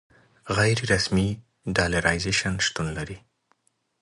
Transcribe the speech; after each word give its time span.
غیر 0.57 0.77
رسمي 0.93 1.27
ډالرایزیشن 1.75 2.55
شتون 2.65 2.87
لري. 2.97 3.17